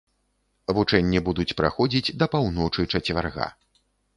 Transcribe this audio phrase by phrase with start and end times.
[0.77, 3.51] Вучэнні будуць праходзіць да паўночы чацвярга.